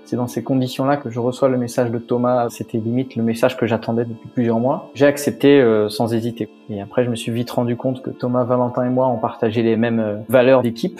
C'est 0.06 0.18
dans 0.18 0.28
ces 0.28 0.44
conditions-là 0.44 0.98
que 0.98 1.10
je 1.10 1.20
reçois 1.20 1.50
le 1.50 1.58
message 1.58 1.90
de 1.90 1.98
Thomas. 1.98 2.50
C'était 2.50 2.78
limite 2.78 3.16
le 3.16 3.24
message 3.24 3.58
que 3.58 3.66
j'attendais 3.66 4.06
depuis 4.06 4.28
plusieurs 4.28 4.60
mois. 4.60 4.90
J'ai 4.96 5.06
accepté 5.06 5.62
euh, 5.62 5.88
sans 5.90 6.14
hésiter. 6.14 6.50
Et 6.70 6.82
après, 6.82 7.06
je 7.06 7.10
me 7.10 7.16
suis 7.16 7.32
vite 7.32 7.50
rendu 7.52 7.78
compte 7.78 8.02
que 8.02 8.10
Thomas, 8.10 8.44
Valentin 8.44 8.86
et 8.86 8.90
moi, 8.90 9.08
on 9.08 9.18
partageait 9.18 9.62
les 9.62 9.78
mêmes 9.78 10.00
euh, 10.00 10.18
valeurs 10.28 10.62
d'équipe. 10.62 11.00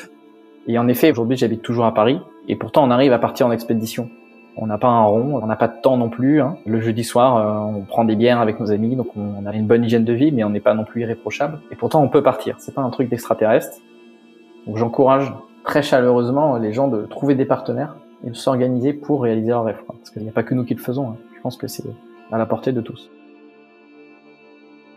Et 0.68 0.78
en 0.78 0.88
effet, 0.88 1.12
aujourd'hui, 1.12 1.36
j'habite 1.36 1.62
toujours 1.62 1.86
à 1.86 1.94
Paris. 1.94 2.20
Et 2.48 2.56
pourtant, 2.56 2.84
on 2.86 2.92
arrive 2.92 3.12
à 3.12 3.20
partir 3.20 3.46
en 3.46 3.52
expédition. 3.52 4.10
On 4.56 4.68
n'a 4.68 4.78
pas 4.78 4.88
un 4.88 5.04
rond, 5.04 5.40
on 5.42 5.46
n'a 5.48 5.56
pas 5.56 5.68
de 5.68 5.82
temps 5.82 5.98
non 5.98 6.10
plus. 6.10 6.40
Hein. 6.40 6.58
Le 6.66 6.80
jeudi 6.80 7.04
soir, 7.04 7.38
euh, 7.38 7.80
on 7.80 7.82
prend 7.82 8.06
des 8.06 8.16
bières 8.16 8.40
avec 8.40 8.60
nos 8.60 8.72
amis, 8.72 8.96
donc 8.96 9.08
on 9.18 9.46
a 9.46 9.54
une 9.54 9.66
bonne 9.66 9.84
hygiène 9.84 10.06
de 10.06 10.14
vie, 10.14 10.32
mais 10.32 10.44
on 10.44 10.50
n'est 10.50 10.60
pas 10.60 10.76
non 10.76 10.84
plus 10.86 11.02
irréprochable. 11.02 11.60
Et 11.72 11.76
pourtant, 11.76 12.02
on 12.04 12.08
peut 12.08 12.22
partir. 12.22 12.56
C'est 12.60 12.74
pas 12.74 12.82
un 12.82 12.92
truc 12.92 13.10
d'extraterrestre. 13.10 13.80
Donc 14.68 14.78
j'encourage 14.78 15.34
très 15.64 15.82
chaleureusement 15.82 16.58
les 16.58 16.72
gens 16.72 16.88
de 16.88 17.06
trouver 17.06 17.36
des 17.36 17.46
partenaires 17.46 17.96
et 18.24 18.30
de 18.30 18.36
s'organiser 18.36 18.94
pour 18.94 19.24
réaliser 19.24 19.50
leur 19.50 19.66
rêve. 19.66 19.80
Parce 19.88 20.10
qu'il 20.10 20.24
n'y 20.24 20.30
a 20.30 20.32
pas 20.32 20.44
que 20.44 20.54
nous 20.54 20.64
qui 20.64 20.74
le 20.74 20.82
faisons. 20.82 21.12
Hein. 21.12 21.18
Je 21.36 21.42
pense 21.42 21.58
que 21.58 21.68
c'est 21.68 21.84
à 22.32 22.38
la 22.38 22.46
portée 22.46 22.72
de 22.72 22.82
tous. 22.82 23.10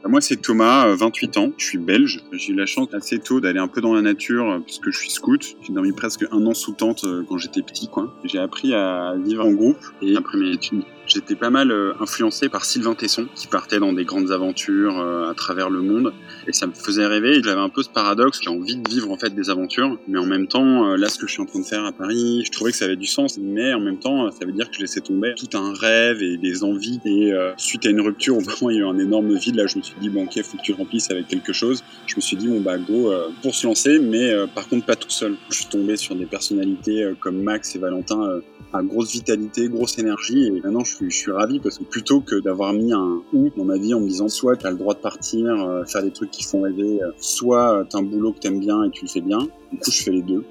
Moi, 0.09 0.21
c'est 0.21 0.37
Thomas, 0.37 0.95
28 0.95 1.37
euh, 1.37 1.41
ans. 1.41 1.53
Je 1.59 1.65
suis 1.65 1.79
belge. 1.79 2.23
J'ai 2.31 2.53
eu 2.53 2.57
la 2.57 2.67
chance 2.67 2.95
assez 2.95 3.19
tôt 3.19 3.41
d'aller 3.41 3.59
un 3.59 3.67
peu 3.67 3.81
dans 3.81 3.93
la 3.93 4.03
nature 4.03 4.51
euh, 4.51 4.59
puisque 4.61 4.91
je 4.91 4.99
suis 4.99 5.11
scout. 5.11 5.57
J'ai 5.63 5.73
dormi 5.73 5.93
presque 5.93 6.25
un 6.31 6.47
an 6.47 6.55
sous 6.55 6.73
tente 6.73 7.03
euh, 7.05 7.25
quand 7.29 7.39
j'étais 7.39 7.63
petit. 7.63 7.91
J'ai 8.23 8.39
appris 8.39 8.73
à 8.73 9.15
vivre 9.17 9.45
en 9.45 9.51
groupe 9.51 9.85
et 10.03 10.17
après 10.17 10.39
mes 10.39 10.53
études, 10.53 10.85
J'étais 11.07 11.37
pas 11.37 11.51
mal 11.51 11.71
euh, 11.71 11.93
influencé 12.01 12.49
par 12.49 12.65
Sylvain 12.65 12.95
Tesson, 12.95 13.29
qui 13.35 13.47
partait 13.47 13.79
dans 13.79 13.93
des 13.93 14.05
grandes 14.05 14.33
aventures 14.33 14.99
euh, 14.99 15.31
à 15.31 15.35
travers 15.35 15.71
le 15.71 15.81
monde, 15.81 16.13
et 16.49 16.53
ça 16.53 16.67
me 16.67 16.73
faisait 16.73 17.07
rêver. 17.07 17.41
J'avais 17.45 17.61
un 17.61 17.69
peu 17.69 17.85
ce 17.85 17.89
paradoxe, 17.89 18.41
j'ai 18.43 18.51
envie 18.51 18.77
de 18.77 18.89
vivre 18.89 19.11
en 19.13 19.17
fait 19.17 19.33
des 19.33 19.49
aventures, 19.49 19.99
mais 20.09 20.19
en 20.19 20.27
même 20.27 20.49
temps, 20.49 20.91
euh, 20.91 20.97
là, 20.97 21.09
ce 21.09 21.19
que 21.19 21.29
je 21.29 21.33
suis 21.33 21.43
en 21.43 21.47
train 21.47 21.61
de 21.61 21.65
faire 21.65 21.85
à 21.85 21.93
Paris, 21.93 22.43
je 22.45 22.51
trouvais 22.51 22.73
que 22.73 22.77
ça 22.77 22.87
avait 22.87 22.97
du 22.97 23.07
sens, 23.07 23.39
mais 23.39 23.73
en 23.73 23.81
même 23.81 23.99
temps, 23.99 24.31
ça 24.33 24.45
veut 24.45 24.53
dire 24.53 24.69
que 24.69 24.75
je 24.75 24.81
laissais 24.81 25.01
tomber 25.01 25.35
tout 25.37 25.57
un 25.57 25.73
rêve 25.75 26.23
et 26.23 26.37
des 26.39 26.65
envies. 26.65 27.01
Et 27.05 27.33
suite 27.57 27.87
à 27.87 27.91
une 27.91 28.01
rupture, 28.01 28.39
vraiment, 28.41 28.71
il 28.71 28.77
y 28.77 28.79
a 28.79 28.83
eu 28.83 28.87
un 28.87 28.99
énorme 28.99 29.35
vide. 29.37 29.57
Là, 29.57 29.67
je 29.67 29.79
me 29.79 29.83
suis 29.83 29.97
dit 30.01 30.09
bon, 30.09 30.25
ok, 30.25 30.43
faut 30.43 30.57
que 30.57 30.63
tu 30.63 30.73
remplisses 30.73 31.11
avec 31.11 31.29
quelque 31.29 31.53
chose. 31.53 31.85
Je 32.07 32.17
me 32.17 32.21
suis 32.21 32.37
dit 32.37 32.49
bon 32.49 32.61
bah 32.61 32.79
go 32.79 33.13
pour 33.43 33.55
se 33.55 33.67
lancer, 33.67 33.99
mais 33.99 34.33
par 34.55 34.69
contre 34.69 34.87
pas 34.87 34.97
tout 34.97 35.11
seul. 35.11 35.37
Je 35.51 35.57
suis 35.57 35.67
tombé 35.67 35.97
sur 35.97 36.17
des 36.17 36.27
personnalités 36.27 37.13
comme 37.21 37.43
Max 37.43 37.77
et 37.77 37.79
Valentin 37.79 38.41
à 38.73 38.83
grosse 38.83 39.13
vitalité, 39.13 39.69
grosse 39.69 39.99
énergie, 39.99 40.47
et 40.47 40.51
maintenant 40.51 40.85
je 40.85 40.96
je 41.01 41.17
suis 41.17 41.33
ravi 41.33 41.61
parce 41.61 41.79
que 41.79 41.85
plutôt 41.85 42.21
que 42.21 42.41
d'avoir 42.41 42.73
mis 42.73 42.93
un 42.93 43.23
ou 43.33 43.51
dans 43.57 43.65
ma 43.65 43.77
vie 43.77 43.95
en 43.95 44.01
me 44.01 44.09
disant 44.09 44.29
soit 44.29 44.57
tu 44.57 44.67
as 44.67 44.71
le 44.71 44.77
droit 44.77 44.95
de 44.95 45.01
partir, 45.01 45.47
euh, 45.47 45.85
faire 45.85 46.03
des 46.03 46.11
trucs 46.11 46.31
qui 46.31 46.43
font 46.43 46.63
rêver, 46.63 47.03
euh, 47.03 47.11
soit 47.19 47.85
tu 47.91 47.97
as 47.97 48.01
un 48.01 48.03
boulot 48.03 48.33
que 48.33 48.41
tu 48.41 48.49
aimes 48.49 48.61
bien 48.61 48.83
et 48.85 48.91
tu 48.91 49.05
le 49.05 49.11
fais 49.11 49.21
bien, 49.21 49.39
du 49.73 49.79
coup 49.79 49.91
je 49.91 50.03
fais 50.03 50.13
les 50.13 50.23
deux. 50.23 50.45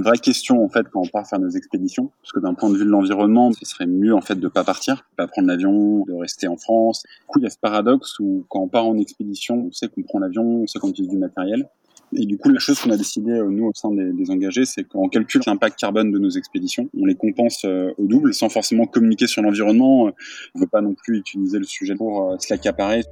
Une 0.00 0.06
vraie 0.06 0.18
question 0.18 0.64
en 0.64 0.68
fait 0.70 0.86
quand 0.90 1.02
on 1.02 1.06
part 1.08 1.28
faire 1.28 1.38
nos 1.38 1.50
expéditions, 1.50 2.10
parce 2.22 2.32
que 2.32 2.40
d'un 2.40 2.54
point 2.54 2.70
de 2.70 2.76
vue 2.76 2.86
de 2.86 2.90
l'environnement, 2.90 3.52
ce 3.52 3.66
serait 3.66 3.86
mieux 3.86 4.14
en 4.14 4.22
fait 4.22 4.36
de 4.36 4.48
pas 4.48 4.64
partir, 4.64 5.04
pas 5.16 5.26
prendre 5.26 5.46
l'avion, 5.48 6.06
de 6.06 6.14
rester 6.14 6.48
en 6.48 6.56
France. 6.56 7.02
Du 7.02 7.26
coup, 7.26 7.38
il 7.38 7.42
y 7.42 7.46
a 7.46 7.50
ce 7.50 7.58
paradoxe 7.58 8.18
où 8.18 8.46
quand 8.48 8.60
on 8.60 8.68
part 8.68 8.86
en 8.86 8.96
expédition, 8.96 9.66
on 9.68 9.72
sait 9.72 9.88
qu'on 9.88 10.02
prend 10.02 10.18
l'avion, 10.18 10.62
on 10.62 10.66
sait 10.66 10.78
qu'on 10.78 10.88
utilise 10.88 11.10
du 11.10 11.18
matériel. 11.18 11.68
Et 12.16 12.24
du 12.24 12.38
coup, 12.38 12.48
la 12.48 12.58
chose 12.58 12.80
qu'on 12.80 12.90
a 12.90 12.96
décidé, 12.96 13.30
euh, 13.30 13.48
nous, 13.50 13.66
au 13.66 13.72
sein 13.74 13.92
des, 13.92 14.30
engagés, 14.30 14.64
c'est 14.64 14.82
qu'on 14.84 15.08
calcule 15.08 15.42
l'impact 15.46 15.78
carbone 15.78 16.10
de 16.10 16.18
nos 16.18 16.30
expéditions. 16.30 16.88
On 16.98 17.04
les 17.04 17.14
compense 17.14 17.64
euh, 17.66 17.92
au 17.98 18.06
double, 18.06 18.34
sans 18.34 18.48
forcément 18.48 18.86
communiquer 18.86 19.26
sur 19.26 19.42
l'environnement. 19.42 20.04
On 20.04 20.06
ne 20.06 20.60
veut 20.60 20.66
pas 20.66 20.80
non 20.80 20.94
plus 20.94 21.18
utiliser 21.18 21.58
le 21.58 21.64
sujet 21.64 21.94
pour 21.94 22.32
euh, 22.32 22.38
se 22.38 22.52
l'accaparer 22.52 23.04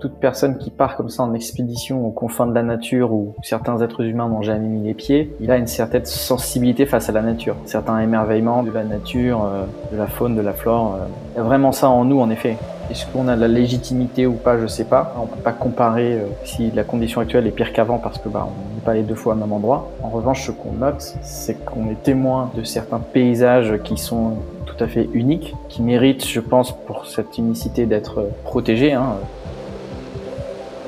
toute 0.00 0.14
personne 0.14 0.58
qui 0.58 0.70
part 0.70 0.96
comme 0.96 1.08
ça 1.08 1.22
en 1.22 1.34
expédition 1.34 2.06
aux 2.06 2.10
confins 2.10 2.46
de 2.46 2.54
la 2.54 2.62
nature 2.62 3.12
où 3.12 3.34
certains 3.42 3.80
êtres 3.80 4.02
humains 4.02 4.28
n'ont 4.28 4.42
jamais 4.42 4.66
mis 4.66 4.82
les 4.82 4.94
pieds, 4.94 5.34
il 5.40 5.50
a 5.50 5.56
une 5.56 5.66
certaine 5.66 6.04
sensibilité 6.04 6.86
face 6.86 7.08
à 7.08 7.12
la 7.12 7.22
nature, 7.22 7.56
certains 7.66 8.00
émerveillements 8.00 8.62
de 8.62 8.70
la 8.70 8.84
nature, 8.84 9.44
euh, 9.44 9.64
de 9.92 9.96
la 9.96 10.06
faune, 10.06 10.36
de 10.36 10.40
la 10.40 10.52
flore. 10.52 10.94
Euh. 10.94 11.06
Il 11.34 11.38
y 11.38 11.40
a 11.40 11.44
vraiment 11.44 11.72
ça 11.72 11.88
en 11.88 12.04
nous 12.04 12.20
en 12.20 12.30
effet. 12.30 12.56
Est-ce 12.90 13.06
qu'on 13.06 13.28
a 13.28 13.36
de 13.36 13.40
la 13.40 13.48
légitimité 13.48 14.26
ou 14.26 14.34
pas 14.34 14.58
Je 14.58 14.66
sais 14.66 14.84
pas. 14.84 15.14
On 15.18 15.26
peut 15.26 15.40
pas 15.40 15.52
comparer 15.52 16.14
euh, 16.14 16.26
si 16.44 16.70
la 16.70 16.84
condition 16.84 17.20
actuelle 17.20 17.46
est 17.46 17.50
pire 17.50 17.72
qu'avant 17.72 17.98
parce 17.98 18.18
que 18.18 18.28
bah 18.28 18.46
on 18.46 18.74
n'est 18.74 18.82
pas 18.84 18.94
les 18.94 19.02
deux 19.02 19.14
fois 19.14 19.32
au 19.32 19.36
même 19.36 19.52
endroit. 19.52 19.90
En 20.02 20.10
revanche, 20.10 20.46
ce 20.46 20.50
qu'on 20.50 20.72
note, 20.72 21.16
c'est 21.22 21.64
qu'on 21.64 21.88
est 21.90 22.02
témoin 22.02 22.50
de 22.54 22.62
certains 22.62 22.98
paysages 22.98 23.78
qui 23.82 23.96
sont 23.96 24.34
tout 24.66 24.82
à 24.82 24.86
fait 24.86 25.08
uniques, 25.14 25.54
qui 25.68 25.82
méritent, 25.82 26.26
je 26.26 26.40
pense, 26.40 26.72
pour 26.72 27.06
cette 27.06 27.38
unicité 27.38 27.86
d'être 27.86 28.28
protégés. 28.44 28.92
Hein. 28.92 29.16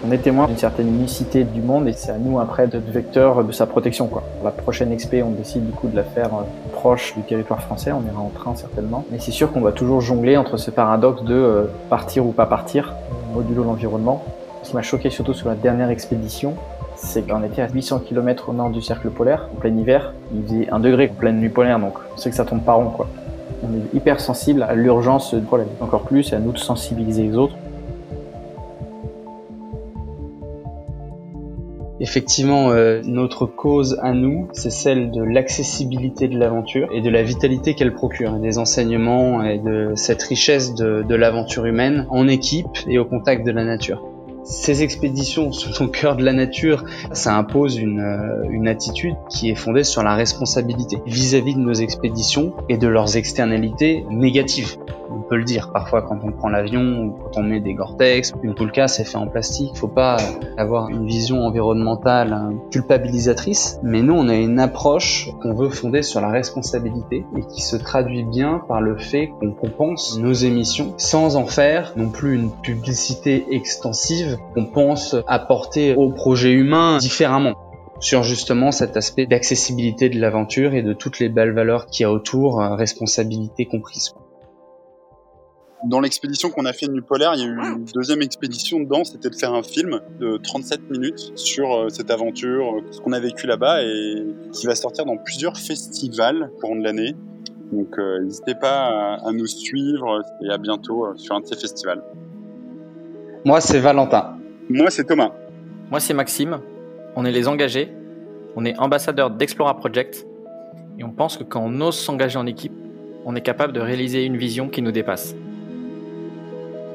On 0.09 0.13
est 0.13 0.19
témoin 0.19 0.47
d'une 0.47 0.57
certaine 0.57 0.87
unicité 0.87 1.43
du 1.43 1.61
monde 1.61 1.89
et 1.89 1.93
c'est 1.93 2.13
à 2.13 2.19
nous 2.19 2.39
après 2.39 2.69
d'être 2.69 2.89
vecteur 2.89 3.43
de 3.43 3.51
sa 3.51 3.67
protection. 3.67 4.07
Quoi. 4.07 4.23
La 4.45 4.53
prochaine 4.53 4.93
expé, 4.93 5.25
on 5.25 5.31
décide 5.31 5.67
du 5.67 5.73
coup 5.73 5.89
de 5.89 5.97
la 5.97 6.05
faire 6.05 6.27
euh, 6.27 6.71
proche 6.73 7.15
du 7.17 7.23
territoire 7.23 7.61
français, 7.61 7.91
on 7.91 8.03
ira 8.03 8.21
en 8.21 8.29
train 8.29 8.55
certainement. 8.55 9.05
Mais 9.11 9.19
c'est 9.19 9.33
sûr 9.33 9.51
qu'on 9.51 9.63
va 9.63 9.73
toujours 9.73 10.01
jongler 10.01 10.37
entre 10.37 10.59
ce 10.59 10.71
paradoxe 10.71 11.25
de 11.25 11.35
euh, 11.35 11.65
partir 11.91 12.25
ou 12.25 12.31
pas 12.31 12.47
partir, 12.47 12.95
modulo 13.35 13.65
l'environnement. 13.65 14.23
Ce 14.63 14.71
qui 14.71 14.77
m'a 14.77 14.83
choqué 14.83 15.11
surtout 15.11 15.35
sur 15.35 15.49
la 15.49 15.57
dernière 15.57 15.91
expédition, 15.91 16.55
c'est 16.95 17.27
qu'on 17.27 17.43
était 17.43 17.63
à 17.63 17.69
800 17.69 17.99
km 18.07 18.51
au 18.51 18.53
nord 18.53 18.71
du 18.71 18.83
cercle 18.83 19.11
polaire, 19.11 19.49
en 19.57 19.59
plein 19.59 19.77
hiver. 19.77 20.13
Il 20.33 20.45
faisait 20.45 20.69
1 20.71 20.79
degré 20.79 21.11
en 21.13 21.19
pleine 21.19 21.41
nuit 21.41 21.49
polaire, 21.49 21.81
donc 21.81 21.95
on 22.15 22.17
sait 22.17 22.31
que 22.31 22.37
ça 22.37 22.45
tombe 22.45 22.63
pas 22.63 22.75
rond. 22.75 22.93
On 23.65 23.75
est 23.75 23.97
hyper 23.97 24.21
sensible 24.21 24.63
à 24.63 24.77
l'urgence 24.77 25.35
du 25.35 25.41
problème. 25.41 25.69
Encore 25.81 26.03
plus, 26.03 26.33
à 26.33 26.39
nous 26.39 26.53
de 26.53 26.59
sensibiliser 26.59 27.25
les 27.25 27.37
autres 27.37 27.57
Effectivement, 32.07 32.71
euh, 32.71 33.03
notre 33.05 33.47
cause 33.47 33.99
à 34.01 34.13
nous, 34.13 34.47
c'est 34.53 34.71
celle 34.71 35.11
de 35.11 35.25
l'accessibilité 35.25 36.29
de 36.29 36.39
l'aventure 36.39 36.89
et 36.93 37.01
de 37.01 37.11
la 37.11 37.25
vitalité 37.25 37.75
qu'elle 37.75 37.93
procure, 37.93 38.35
des 38.35 38.59
enseignements 38.59 39.43
et 39.43 39.59
de 39.59 39.91
cette 39.97 40.23
richesse 40.23 40.77
de, 40.77 41.03
de 41.03 41.15
l'aventure 41.17 41.67
humaine 41.67 42.07
en 42.11 42.29
équipe 42.29 42.69
et 42.87 43.01
au 43.01 43.05
contact 43.05 43.45
de 43.45 43.51
la 43.51 43.65
nature. 43.65 44.05
Ces 44.45 44.85
expéditions 44.85 45.51
sont 45.51 45.85
au 45.85 45.89
cœur 45.89 46.15
de 46.15 46.25
la 46.25 46.33
nature, 46.33 46.85
ça 47.11 47.37
impose 47.37 47.77
une, 47.77 47.99
euh, 47.99 48.49
une 48.51 48.69
attitude 48.69 49.17
qui 49.29 49.51
est 49.51 49.57
fondée 49.57 49.83
sur 49.83 50.05
la 50.05 50.15
responsabilité 50.15 50.99
vis-à-vis 51.07 51.55
-vis 51.55 51.57
de 51.57 51.61
nos 51.61 51.75
expéditions 51.75 52.53
et 52.69 52.77
de 52.79 52.87
leurs 52.87 53.17
externalités 53.17 54.07
négatives. 54.11 54.77
On 55.11 55.21
peut 55.21 55.37
le 55.37 55.45
dire 55.45 55.71
parfois 55.73 56.03
quand 56.03 56.19
on 56.23 56.33
prend 56.33 56.49
l'avion 56.49 56.81
ou 56.81 57.11
quand 57.11 57.41
on 57.41 57.43
met 57.43 57.61
des 57.61 57.75
Gore-Tex, 57.75 58.33
une 58.43 58.55
poulka 58.55 58.89
c'est 58.89 59.05
fait 59.05 59.17
en 59.17 59.27
plastique. 59.27 59.77
Faut 59.77 59.89
pas 59.89 60.17
avoir 60.57 60.89
une 60.89 61.07
vision 61.07 61.47
environnementale 61.47 62.33
hein, 62.33 62.55
culpabilisatrice, 62.71 63.79
mais 63.83 64.03
nous 64.03 64.15
on 64.15 64.29
a 64.29 64.35
une 64.35 64.59
approche 64.59 65.31
qu'on 65.43 65.55
veut 65.55 65.71
fonder 65.71 66.03
sur 66.03 66.21
la 66.21 66.29
responsabilité 66.29 67.25
et 67.37 67.43
qui 67.43 67.63
se 67.63 67.77
traduit 67.77 68.25
bien 68.25 68.63
par 68.69 68.81
le 68.81 68.97
fait 68.97 69.29
qu'on 69.41 69.53
compense 69.53 70.19
nos 70.19 70.33
émissions 70.33 70.95
sans 70.97 71.37
en 71.37 71.47
faire 71.47 71.93
non 71.97 72.09
plus 72.09 72.35
une 72.35 72.51
publicité 72.51 73.47
extensive 73.51 74.39
qu'on 74.55 74.67
pense 74.67 75.17
apporter 75.27 75.95
au 75.95 76.11
projet 76.11 76.53
humain 76.53 76.99
différemment 76.99 77.55
sur 78.01 78.23
justement 78.23 78.73
cet 78.73 78.97
aspect 78.97 79.27
d'accessibilité 79.27 80.09
de 80.09 80.21
l'aventure 80.21 80.75
et 80.75 80.83
de 80.83 80.93
toutes 80.93 81.19
les 81.19 81.29
belles 81.29 81.53
valeurs 81.53 81.87
qu'il 81.87 82.05
y 82.05 82.07
a 82.07 82.11
autour, 82.11 82.61
euh, 82.61 82.75
responsabilité 82.75 83.67
comprise. 83.67 84.15
Dans 85.85 86.01
l'expédition 86.01 86.51
qu'on 86.51 86.65
a 86.65 86.73
fait 86.73 86.89
nu 86.89 87.03
polaire, 87.03 87.33
il 87.35 87.41
y 87.41 87.45
a 87.45 87.47
eu 87.47 87.59
une 87.59 87.85
deuxième 87.95 88.23
expédition 88.23 88.81
dedans, 88.81 89.05
c'était 89.05 89.31
de 89.31 89.35
faire 89.35 89.53
un 89.55 89.63
film 89.63 90.01
de 90.19 90.39
37 90.39 90.91
minutes 90.91 91.33
sur 91.37 91.73
euh, 91.75 91.89
cette 91.91 92.11
aventure, 92.11 92.77
euh, 92.77 92.81
ce 92.91 93.01
qu'on 93.01 93.13
a 93.13 93.21
vécu 93.21 93.47
là-bas 93.47 93.83
et 93.83 94.27
qui 94.53 94.67
va 94.67 94.75
sortir 94.75 95.05
dans 95.05 95.17
plusieurs 95.19 95.57
festivals 95.57 96.51
au 96.57 96.61
cours 96.61 96.77
de 96.77 96.83
l'année. 96.83 97.15
Donc 97.73 97.99
n'hésitez 97.99 98.55
pas 98.55 99.17
à, 99.17 99.33
nous 99.33 99.47
suivre 99.47 100.23
et 100.41 100.51
à 100.51 100.57
bientôt 100.57 101.05
sur 101.17 101.35
un 101.35 101.41
de 101.41 101.47
ces 101.47 101.57
festivals. 101.57 102.01
Moi 103.45 103.61
c'est 103.61 103.81
Valentin. 103.81 104.39
Moi 104.69 104.89
c'est 104.91 105.03
Thomas. 105.03 105.33
Moi 105.91 105.99
c'est 105.99 106.15
Maxime 106.15 106.61
on 107.17 107.25
est 107.25 107.33
les 107.33 107.49
engagés, 107.49 107.91
on 108.55 108.65
est 108.65 108.79
ambassadeurs 108.79 109.31
d'Explora 109.31 109.77
Project, 109.79 110.27
et 110.99 111.05
on 111.05 111.11
pense 111.11 111.39
que 111.39 111.45
quand 111.45 111.63
on 111.65 111.81
ose 111.81 111.99
s'engager 111.99 112.39
en 112.39 112.47
équipe, 112.47 112.75
on 113.25 113.35
est 113.35 113.41
capable 113.41 113.73
de 113.73 113.81
réaliser 113.81 114.25
une 114.25 114.37
vision 114.37 114.69
qui 114.69 114.83
nous 114.83 114.93
dépasse. 114.93 115.35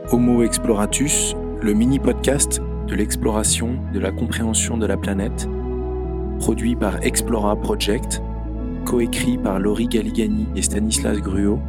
Homo 0.09 0.43
Exploratus, 0.43 1.35
le 1.61 1.73
mini-podcast 1.73 2.61
de 2.87 2.95
l'exploration, 2.95 3.79
de 3.93 3.99
la 3.99 4.11
compréhension 4.11 4.77
de 4.77 4.85
la 4.85 4.97
planète, 4.97 5.47
produit 6.39 6.75
par 6.75 7.01
Explora 7.03 7.55
Project, 7.55 8.21
coécrit 8.85 9.37
par 9.37 9.59
Laurie 9.59 9.87
Galigani 9.87 10.47
et 10.55 10.61
Stanislas 10.61 11.19
Gruot, 11.19 11.59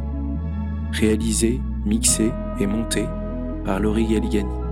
réalisé, 0.91 1.61
mixé 1.85 2.31
et 2.59 2.67
monté 2.67 3.05
par 3.63 3.79
Laurie 3.79 4.07
Galigani. 4.07 4.62